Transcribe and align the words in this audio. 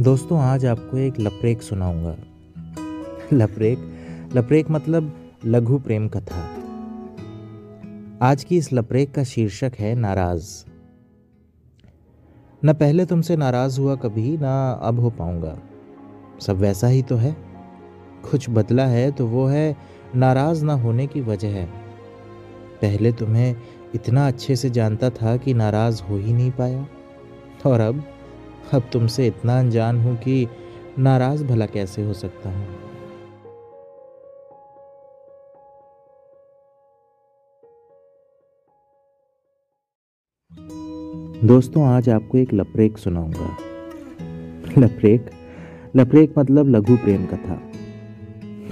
दोस्तों, 0.00 0.40
आज 0.40 0.66
आपको 0.66 0.96
एक 0.96 1.20
लपरेक 1.20 1.62
सुनाऊँगा। 1.62 2.16
लपरेक? 3.32 3.78
लपरेक 4.36 4.70
मतलब 4.70 5.32
लघु 5.44 5.78
प्रेम 5.78 6.08
कथा। 6.08 6.40
आज 8.22 8.44
की 8.44 8.56
इस 8.56 8.72
लपरेक 8.72 9.14
का 9.14 9.24
शीर्षक 9.24 9.72
है 9.78 9.94
नाराज़। 9.94 10.64
न 12.64 12.72
पहले 12.72 13.06
तुमसे 13.06 13.36
नाराज़ 13.36 13.80
हुआ 13.80 13.94
कभी, 13.94 14.36
ना 14.36 14.72
अब 14.72 15.00
हो 15.00 15.10
पाऊँगा। 15.10 15.58
सब 16.40 16.56
वैसा 16.56 16.86
ही 16.86 17.02
तो 17.02 17.16
है। 17.16 17.36
कुछ 18.30 18.50
बदला 18.50 18.86
है 18.86 19.10
तो 19.10 19.26
वो 19.26 19.46
है, 19.46 19.76
नाराज़ 20.16 20.64
ना 20.64 20.72
होने 20.72 21.06
की 21.06 21.20
वजह 21.20 21.48
है। 21.48 21.66
पहले 22.82 23.12
तुम्हें 23.12 23.56
इतना 23.94 24.28
अच्छे 24.28 24.56
से 24.56 24.70
जानता 24.70 25.10
था 25.10 25.36
कि 25.36 25.54
नाराज़ 25.54 26.02
हो 26.02 26.16
ही 26.16 26.32
नहीं 26.32 26.50
पाया। 26.50 26.86
और 27.66 27.80
अब? 27.80 28.04
अब 28.74 28.82
तुमसे 28.92 29.26
इतना 29.26 29.58
अनजान 29.58 30.00
हूँ 30.00 30.16
कि 30.16 30.48
नाराज़ 30.98 31.44
भला 31.44 31.66
कैसे 31.66 32.02
हो 32.02 32.12
सकता 32.12 32.50
हूँ? 32.50 32.66
दोस्तों, 41.44 41.86
आज 41.86 42.08
आपको 42.08 42.38
एक 42.38 42.54
लपरेक 42.54 42.98
सुनाऊँगा। 42.98 43.56
लपरेक? 44.78 45.30
लपरेक 45.96 46.34
मतलब 46.38 46.68
लघु 46.68 46.96
प्रेम 46.96 47.26
कथा। 47.26 47.54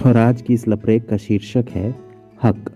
और 0.09 0.17
आज 0.17 0.41
की 0.41 0.53
इस 0.53 0.67
लपरेक 0.67 1.09
का 1.09 1.17
शीर्षक 1.17 1.65
है, 1.69 1.95
हक। 2.43 2.75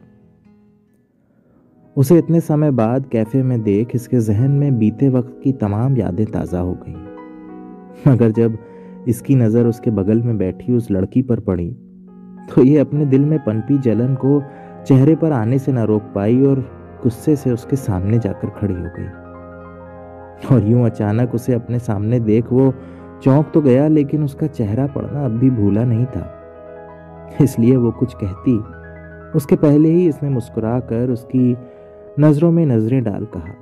उसे 1.98 2.18
इतने 2.18 2.40
समय 2.40 2.72
बाद 2.72 3.10
कैफ़े 3.12 3.44
में 3.44 3.64
देख 3.64 3.96
इसके 3.96 4.20
जहन 4.20 4.52
में 4.52 4.78
बीते 4.80 5.10
वक्त 5.10 5.42
की 5.44 5.54
तमाम 5.54 5.98
यादें 5.98 6.26
ताज़ा 6.26 6.60
हो 6.60 6.74
गईं। 6.74 7.03
मगर 8.08 8.32
जब 8.32 8.58
इसकी 9.08 9.36
नज़र 9.36 9.68
उसके 9.68 9.92
बगल 9.92 10.22
में 10.22 10.38
बैठी 10.38 10.74
उस 10.74 10.92
लड़की 10.92 11.22
पर 11.22 11.40
पड़ी 11.40 11.70
तो 12.50 12.64
ये 12.64 12.78
अपने 12.80 13.06
दिल 13.06 13.26
में 13.26 13.40
पनपी 13.40 13.78
जलन 13.78 14.16
को 14.16 14.42
चेहरे 14.88 15.16
पर 15.16 15.32
आने 15.32 15.60
से 15.60 15.72
ना 15.72 15.84
रोक 15.84 16.12
पाई 16.16 16.42
और 16.42 16.60
गुस्से 17.04 17.36
से 17.36 17.52
उसके 17.52 17.76
सामने 17.76 18.20
जाकर 18.20 18.50
खड़ी 18.50 18.74
हो 18.74 18.90
गई। 18.98 20.56
और 20.56 20.68
यूँ 20.68 20.86
अचानक 20.86 21.34
उसे 21.36 21.54
अपने 21.54 21.80
सामने 21.80 22.20
देख 22.20 22.52
वो 22.52 22.74
चौंक 23.24 23.52
तो 23.54 23.62
गया, 23.62 23.88
लेकिन 23.88 24.24
उसका 24.24 24.48
चेहरा 24.48 24.88
पड़ना 24.88 25.26
अब 25.26 25.38
भी 25.40 25.50
भूला 25.50 25.84
नहीं 25.84 26.06
था। 26.06 27.38
इसलिए 27.42 27.76
वो 27.76 27.92
कुछ 27.92 28.14
कहती, 28.14 28.58
उसके 29.36 29.56
पहले 29.56 29.90
ही 29.90 30.08
इसने 30.08 30.30
मुस्कुरा 30.30 30.80
कर 30.80 31.10
उसकी 31.10 31.56
नज़रों 32.20 32.52
में 32.52 32.66
नज़रें 32.66 33.04
डाल 33.04 33.26
कहा, 33.26 33.54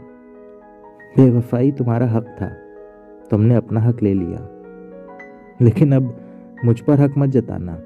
बेवफाई 1.18 1.72
तुम्हारा 1.72 2.08
हक 2.08 2.36
था। 2.42 2.52
तुमने 3.32 3.56
अपना 3.56 3.80
हक 3.80 4.04
ले 4.04 4.14
लिया। 4.14 4.48
लेकिन 5.62 5.96
अब 5.96 6.22
मुझ 6.66 6.80
पर 6.80 7.00
हक 7.00 7.14
मत 7.18 7.30
जताना, 7.30 7.78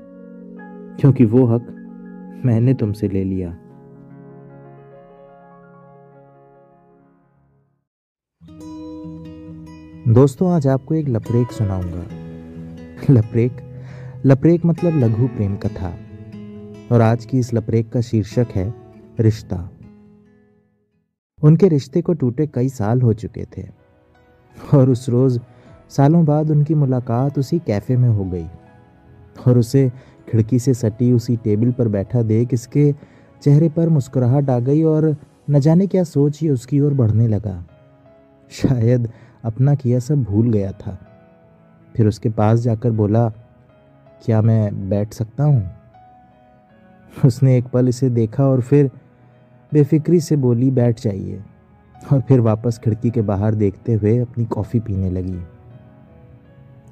क्योंकि 0.99 1.25
वो 1.25 1.45
हक 1.45 1.61
मैंने 2.45 2.73
तुमसे 2.73 3.07
ले 3.07 3.23
लिया। 3.23 3.57
दोस्तों, 10.07 10.51
आज 10.51 10.67
आपको 10.67 10.95
एक 10.95 11.07
लपरेक 11.07 11.51
सुनाऊँगा। 11.51 12.03
लपरेक? 13.13 13.51
लपरेक 14.25 14.65
मतलब 14.65 14.93
लघु 14.93 15.27
प्रेम 15.27 15.55
कथा, 15.55 15.97
और 16.91 17.01
आज 17.01 17.25
की 17.25 17.39
इस 17.39 17.53
लपरेक 17.53 17.89
का 17.89 18.01
शीर्षक 18.01 18.47
है 18.55 18.73
रिश्ता। 19.19 19.69
उनके 21.43 21.67
रिश्ते 21.67 22.01
को 22.01 22.13
टूटे 22.13 22.47
कई 22.47 22.69
साल 22.69 23.01
हो 23.01 23.13
चुके 23.13 23.45
थे। 23.57 23.84
और 24.73 24.89
उस 24.89 25.09
रोज़ 25.09 25.39
सालों 25.89 26.25
बाद 26.25 26.51
उनकी 26.51 26.75
मुलाकात 26.75 27.39
उसी 27.39 27.59
कैफ़े 27.59 27.97
में 27.97 28.09
हो 28.09 28.25
गई। 28.25 28.47
और 29.47 29.57
उसे 29.57 29.91
खिड़की 30.29 30.59
से 30.59 30.73
सटी 30.73 31.11
उसी 31.11 31.37
टेबल 31.37 31.71
पर 31.71 31.87
बैठा 31.87 32.21
देख 32.21 32.53
इसके 32.53 32.95
चेहरे 33.43 33.69
पर 33.69 33.89
मुस्कुराहट 33.89 34.49
आ 34.49 34.59
गई 34.59 34.83
और 34.83 35.15
न 35.49 35.59
जाने 35.59 35.87
क्या 35.87 36.03
सोच 36.03 36.41
ही 36.41 36.49
उसकी 36.49 36.79
ओर 36.79 36.93
बढ़ने 36.93 37.27
लगा। 37.27 37.65
शायद 38.51 39.09
अपना 39.43 39.75
किया 39.75 39.99
सब 39.99 40.23
भूल 40.23 40.51
गया 40.51 40.71
था। 40.71 40.97
फिर 41.95 42.07
उसके 42.07 42.29
पास 42.29 42.59
जाकर 42.59 42.91
बोला, 42.91 43.29
क्या 44.25 44.41
मैं 44.41 44.89
बैठ 44.89 45.13
सकता 45.13 45.43
हूँ? 45.43 45.71
उसने 47.25 47.57
एक 47.57 47.67
पल 47.67 47.87
इसे 47.87 48.09
देखा 48.09 48.45
और 48.45 48.61
फिर 48.61 48.91
बेफिक्री 49.73 50.19
से 50.19 50.35
बोली, 50.35 50.71
बैठ 50.71 51.01
जाइए। 51.01 51.43
और 52.11 52.21
फिर 52.21 52.39
वापस 52.39 52.77
खिड़की 52.77 53.09
के 53.09 53.21
बाहर 53.23 53.55
देखते 53.55 53.93
हुए 53.93 54.17
अपनी 54.19 54.45
कॉफ़ी 54.45 54.79
पीने 54.79 55.09
लगी। 55.09 55.39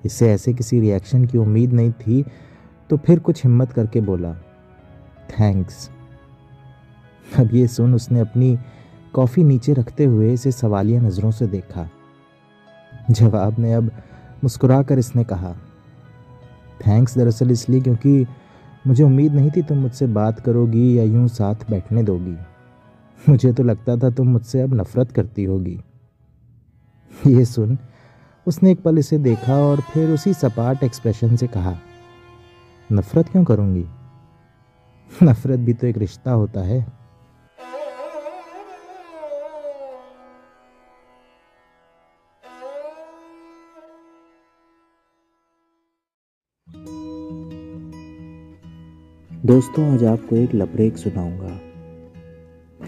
इससे 0.05 0.29
ऐसे 0.31 0.53
किसी 0.53 0.79
रिएक्शन 0.79 1.25
की 1.25 1.37
उम्मीद 1.37 1.73
नहीं 1.73 1.91
थी 1.91 2.23
तो 2.89 2.97
फिर 2.97 3.19
कुछ 3.19 3.43
हिम्मत 3.43 3.71
करके 3.71 4.01
बोला 4.01 4.33
थैंक्स 5.29 5.89
अब 7.39 7.53
ये 7.53 7.67
सुन 7.67 7.93
उसने 7.95 8.19
अपनी 8.19 8.57
कॉफ़ी 9.13 9.43
नीचे 9.43 9.73
रखते 9.73 10.05
हुए 10.05 10.31
इसे 10.33 10.51
सवालिया 10.51 11.01
नज़रों 11.01 11.31
से 11.31 11.47
देखा। 11.47 11.87
जवाब 13.11 13.59
में 13.59 13.73
अब 13.75 13.91
मुस्कुरा 14.43 14.81
कर 14.83 14.99
इसने 14.99 15.23
कहा 15.23 15.53
थैंक्स 16.79 17.17
दरअसल 17.17 17.51
इसलिए 17.51 17.81
क्योंकि 17.81 18.25
मुझे 18.87 19.03
उम्मीद 19.03 19.33
नहीं 19.33 19.51
थी 19.51 19.61
तुम 19.61 19.77
मुझसे 19.77 20.07
बात 20.09 20.39
करोगी 20.39 20.97
या 20.97 21.03
यूँ 21.03 21.27
साथ 21.29 21.69
बैठने 21.69 22.03
दोगी। 22.03 22.35
मुझे 23.19 23.51
तो 23.53 23.63
लगता 23.63 23.95
था 23.97 24.09
तुम 24.09 24.27
मुझसे 24.27 24.61
अब 24.61 24.73
नफरत 24.73 25.11
करती 25.11 25.43
होगी। 25.43 25.79
ये 27.27 27.45
सुन, 27.45 27.77
उसने 28.47 28.71
एक 28.71 28.81
पल 28.81 28.97
इसे 28.97 29.17
देखा 29.17 29.57
और 29.57 29.81
फिर 29.83 30.09
उसी 30.09 30.33
सपाट 30.33 30.83
एक्सप्रेशन 30.83 31.35
से 31.35 31.47
कहा, 31.47 31.75
नफरत 32.89 33.29
क्यों 33.29 33.43
करूँगी? 33.43 33.85
नफरत 35.23 35.59
भी 35.59 35.73
तो 35.73 35.87
एक 35.87 35.97
रिश्ता 35.97 36.31
होता 36.31 36.61
है। 36.61 36.81
दोस्तों, 49.45 49.93
आज 49.93 50.03
आपको 50.03 50.35
एक 50.35 50.53
लपरेक 50.55 50.97
सुनाऊँगा। 50.97 51.72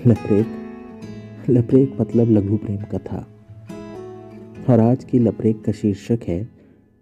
लपरेक 0.07 0.47
लपरेक 1.49 1.97
मतलब 2.01 2.29
लघु 2.29 2.57
प्रेम 2.57 2.77
कथा। 2.77 3.27
और 4.69 4.79
आज 4.79 5.03
की 5.03 5.19
लपरेक 5.19 5.63
का 5.63 5.71
शीर्षक 5.71 6.19
है, 6.27 6.49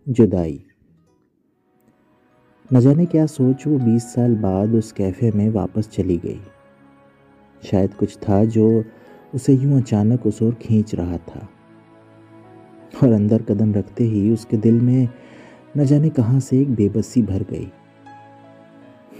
जुदाई। 0.09 0.63
न 2.73 2.79
जाने 2.79 3.05
क्या 3.05 3.25
सोच 3.25 3.67
वो 3.67 3.79
बीस 3.79 4.13
साल 4.13 4.35
बाद 4.35 4.75
उस 4.75 4.91
कैफ़े 4.91 5.31
में 5.31 5.49
वापस 5.49 5.89
चली 5.89 6.17
गई। 6.17 6.39
शायद 7.63 7.93
कुछ 7.93 8.17
था 8.17 8.45
जो 8.45 8.83
उसे 9.35 9.53
यूँ 9.53 9.81
अचानक 9.81 10.25
उस 10.25 10.41
ओर 10.41 10.53
खींच 10.53 10.95
रहा 10.95 11.17
था। 11.17 11.49
और 13.03 13.11
अंदर 13.11 13.41
कदम 13.41 13.73
रखते 13.73 14.03
ही 14.03 14.31
उसके 14.31 14.57
दिल 14.57 14.81
में 14.81 15.09
न 15.77 15.85
जाने 15.85 16.09
कहाँ 16.09 16.39
से 16.39 16.61
एक 16.61 16.75
बेबसी 16.75 17.21
भर 17.21 17.43
गई। 17.43 17.71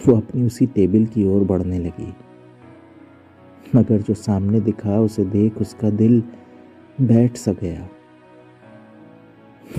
वो 0.07 0.15
अपनी 0.17 0.45
उसी 0.45 0.65
टेबल 0.65 1.05
की 1.05 1.27
ओर 1.27 1.43
बढ़ने 1.43 1.79
लगी। 1.79 2.13
मगर 3.75 4.01
जो 4.01 4.13
सामने 4.13 4.59
दिखा, 4.59 4.99
उसे 4.99 5.25
देख 5.25 5.57
उसका 5.57 5.89
दिल 5.91 6.21
बैठ 7.01 7.37
सा 7.37 7.51
गया। 7.53 7.87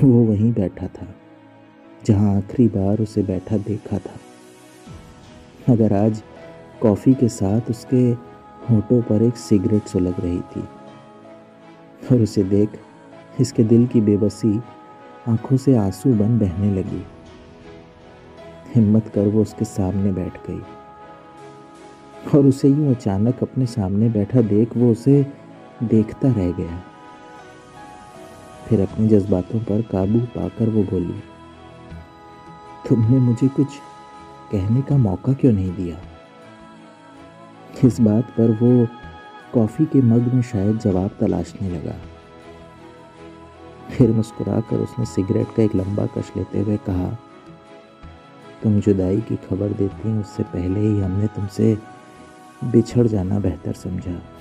वो 0.04 0.24
वहीं 0.24 0.52
बैठा 0.52 0.86
था, 0.88 1.06
जहाँ 2.06 2.36
आखिरी 2.36 2.68
बार 2.68 3.00
उसे 3.00 3.22
बैठा 3.22 3.56
देखा 3.58 3.98
था। 3.98 4.14
मगर 5.70 5.92
आज 5.92 6.22
कॉफ़ी 6.82 7.14
के 7.14 7.28
साथ 7.28 7.70
उसके 7.70 8.02
होठों 8.66 9.00
पर 9.02 9.22
एक 9.22 9.36
सिगरेट 9.36 9.86
सुलग 9.86 10.20
रही 10.20 10.40
थी, 10.50 10.64
और 12.12 12.22
उसे 12.22 12.42
देख 12.44 12.78
इसके 13.40 13.64
दिल 13.64 13.86
की 13.86 14.00
बेबसी 14.00 14.58
आँखों 15.28 15.56
से 15.56 15.76
आँसू 15.76 16.14
बन 16.14 16.38
बहने 16.38 16.74
लगी। 16.74 17.02
हिम्मत 18.74 19.08
कर 19.08 19.28
वो 19.28 19.42
उसके 19.42 19.64
सामने 19.64 20.12
बैठ 20.12 20.36
गई। 20.46 20.60
और 22.26 22.46
उसे 22.46 22.68
यूँ 22.68 22.94
अचानक 22.94 23.42
अपने 23.42 23.66
सामने 23.66 24.08
बैठा 24.10 24.40
देख, 24.42 24.76
वो 24.76 24.90
उसे 24.92 25.22
देखता 25.84 26.28
रह 26.28 26.50
गया। 26.52 26.82
फिर 28.68 28.80
अपने 28.80 29.08
जज्बातों 29.08 29.60
पर 29.60 29.82
काबू 29.82 30.18
पाकर 30.34 30.68
वो 30.68 30.82
बोली, 30.82 31.20
तुमने 32.88 33.18
मुझे 33.20 33.48
कुछ 33.48 33.76
कहने 34.52 34.82
का 34.82 34.96
मौका 34.98 35.32
क्यों 35.32 35.52
नहीं 35.52 35.72
दिया? 35.76 35.96
इस 37.84 38.00
बात 38.00 38.30
पर 38.30 38.50
वो 38.60 38.86
कॉफ़ी 39.54 39.84
के 39.84 40.02
मग 40.02 40.32
में 40.34 40.42
शायद 40.42 40.78
जवाब 40.78 41.10
तलाशने 41.20 41.70
लगा। 41.70 41.94
फिर 43.90 44.10
मुस्कुरा 44.12 44.60
कर 44.60 44.76
उसने 44.78 45.04
सिगरेट 45.06 45.54
का 45.56 45.62
एक 45.62 45.74
लंबा 45.76 46.06
कश 46.16 46.32
लेते 46.36 46.60
हुए 46.60 46.76
कहा, 46.86 47.08
तुम 48.62 48.80
जुदाई 48.80 49.20
की 49.20 49.36
खबर 49.48 49.72
देती 49.72 50.18
उससे 50.18 50.42
पहले 50.44 50.80
ही 50.80 51.00
हमने 51.00 51.26
तुमसे 51.26 51.76
बिछड़ 52.64 53.06
जाना 53.06 53.38
बेहतर 53.38 53.72
समझा। 53.72 54.33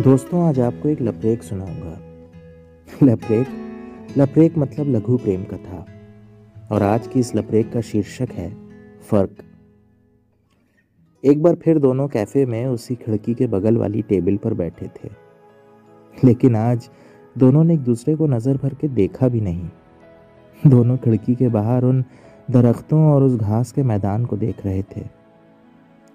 दोस्तों, 0.00 0.48
आज 0.48 0.60
आपको 0.60 0.88
एक 0.88 1.02
लपरेक 1.02 1.42
सुनाऊँगा। 1.42 2.00
लपरेक 3.06 3.46
लपरेक 4.18 4.58
मतलब 4.58 4.86
लघु 4.86 5.16
प्रेम 5.16 5.44
कथा। 5.44 5.86
और 6.72 6.82
आज 6.82 7.06
की 7.06 7.20
इस 7.20 7.34
लपरेक 7.34 7.72
का 7.72 7.80
शीर्षक 7.80 8.28
है, 8.32 8.56
फ़र्क। 9.10 9.36
एक 11.24 11.42
बार 11.42 11.54
फिर 11.54 11.78
दोनों 11.78 12.08
कैफ़े 12.08 12.46
में 12.46 12.66
उसी 12.66 12.94
खिड़की 12.94 13.34
के 13.34 13.46
बगल 13.46 13.76
वाली 13.76 14.02
टेबल 14.02 14.36
पर 14.36 14.54
बैठे 14.54 14.86
थे। 14.86 15.08
लेकिन 16.24 16.56
आज 16.56 16.90
दोनों 17.38 17.64
ने 17.64 17.74
एक 17.74 17.80
दूसरे 17.80 18.14
को 18.14 18.26
नज़र 18.26 18.56
भर 18.56 18.74
के 18.74 18.88
देखा 18.88 19.28
भी 19.28 19.40
नहीं। 19.40 19.68
दोनों 20.66 20.96
खिड़की 20.96 21.34
के 21.34 21.48
बाहर 21.48 21.84
उन 21.84 22.04
दरख्तों 22.50 23.12
और 23.12 23.22
उस 23.22 23.36
घास 23.36 23.72
के 23.72 23.82
मैदान 23.82 24.24
को 24.24 24.36
देख 24.36 24.66
रहे 24.66 24.82
थे। 24.82 25.04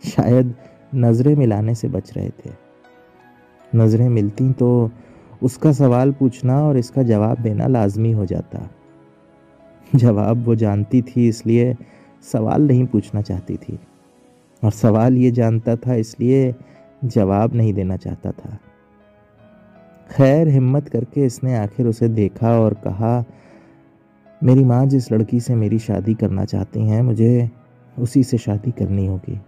शायद 0.09 0.55
नज़रें 0.95 1.35
मिलाने 1.35 1.75
से 1.75 1.87
बच 1.87 2.17
रहे 2.17 2.29
थे। 2.29 2.70
नज़रें 3.75 4.09
मिलती 4.09 4.51
तो 4.53 4.91
उसका 5.43 5.71
सवाल 5.71 6.11
पूछना 6.11 6.61
और 6.63 6.77
इसका 6.77 7.03
जवाब 7.03 7.39
देना 7.39 7.67
लाजमी 7.67 8.11
हो 8.11 8.25
जाता। 8.25 8.69
जवाब 9.95 10.43
वो 10.45 10.55
जानती 10.55 11.01
थी, 11.01 11.27
इसलिए 11.27 11.75
सवाल 12.31 12.61
नहीं 12.61 12.85
पूछना 12.85 13.21
चाहती 13.21 13.55
थी। 13.57 13.79
और 14.63 14.71
सवाल 14.71 15.17
ये 15.17 15.31
जानता 15.31 15.75
था, 15.75 15.93
इसलिए 15.93 16.53
जवाब 17.05 17.55
नहीं 17.55 17.73
देना 17.73 17.97
चाहता 17.97 18.31
था। 18.31 18.57
खैर, 20.11 20.47
हिम्मत 20.47 20.87
करके 20.89 21.25
इसने 21.25 21.55
आखिर 21.57 21.87
उसे 21.87 22.09
देखा 22.09 22.59
और 22.59 22.73
कहा, 22.73 23.23
मेरी 24.43 24.63
माँ 24.63 24.85
जिस 24.85 25.11
लड़की 25.11 25.39
से 25.39 25.55
मेरी 25.55 25.79
शादी 25.79 26.13
करना 26.13 26.45
चाहती 26.45 26.87
हैं, 26.87 27.01
मुझे 27.01 27.49
उसी 27.99 28.23
से 28.23 28.37
शादी 28.37 28.71
करनी 28.71 29.05
होगी। 29.07 29.39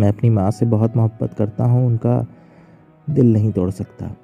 मैं 0.00 0.08
अपनी 0.08 0.30
माँ 0.30 0.50
से 0.50 0.66
बहुत 0.66 0.96
मोहब्बत 0.96 1.34
करता 1.34 1.64
हूँ, 1.64 1.86
उनका 1.86 2.26
दिल 3.10 3.32
नहीं 3.32 3.52
तोड़ 3.52 3.70
सकता। 3.70 4.16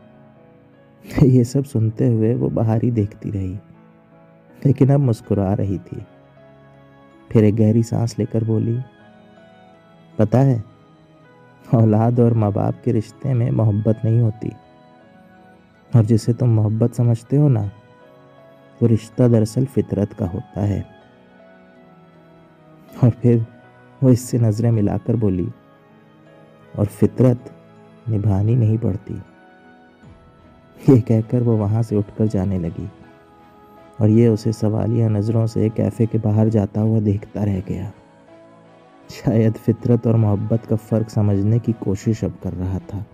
ये 1.22 1.44
सब 1.44 1.64
सुनते 1.64 2.08
हुए 2.08 2.34
वो 2.34 2.48
बाहर 2.48 2.82
ही 2.82 2.90
देखती 2.90 3.30
रही, 3.30 3.58
लेकिन 4.66 4.90
अब 4.90 5.00
मुस्कुरा 5.00 5.54
रही 5.54 5.78
थी। 5.78 6.06
फिर 7.32 7.44
एक 7.44 7.56
गहरी 7.56 7.82
सांस 7.82 8.18
लेकर 8.18 8.44
बोली, 8.44 8.80
पता 10.18 10.38
है, 10.38 10.64
औलाद 11.74 12.20
और 12.20 12.34
माँ 12.34 12.52
बाप 12.52 12.82
के 12.84 12.92
रिश्ते 12.92 13.34
में 13.34 13.50
मोहब्बत 13.50 14.00
नहीं 14.04 14.20
होती। 14.20 14.50
और 15.96 16.04
जिसे 16.04 16.32
तुम 16.32 16.48
मोहब्बत 16.48 16.94
समझते 16.94 17.36
हो 17.36 17.48
ना, 17.48 17.70
वो 18.82 18.86
रिश्ता 18.86 19.28
दरअसल 19.28 19.64
फितरत 19.64 20.12
का 20.12 20.26
होता 20.26 20.60
है। 20.60 20.86
और 23.04 23.10
फिर 23.10 23.46
वो 24.02 24.10
इससे 24.10 24.38
नज़रें 24.38 24.70
मिलाकर 24.70 25.16
बोली, 25.16 25.48
और 26.78 26.86
फितरत 26.86 27.56
निभानी 28.08 28.55
नहीं 28.56 28.79
पड़ती। 28.79 29.14
ये 30.81 31.00
कहकर 31.00 31.43
वो 31.43 31.56
वहाँ 31.56 31.82
से 31.82 31.97
उठकर 31.97 32.26
जाने 32.26 32.58
लगी 32.58 32.88
और 34.00 34.08
ये 34.08 34.29
उसे 34.29 34.52
सवालिया 34.52 35.08
नज़रों 35.08 35.47
से 35.47 35.69
कैफ़े 35.69 36.06
के 36.06 36.19
बाहर 36.19 36.49
जाता 36.49 36.81
हुआ 36.81 37.00
देखता 37.00 37.44
रह 37.44 37.61
गया। 37.61 37.91
शायद 39.11 39.55
फितरत 39.55 40.06
और 40.06 40.17
मोहब्बत 40.17 40.67
का 40.67 40.76
फ़र्क 40.76 41.11
समझने 41.11 41.58
की 41.58 41.73
कोशिश 41.73 42.25
अब 42.25 42.35
कर 42.43 42.52
रहा 42.52 42.79
था। 42.79 43.05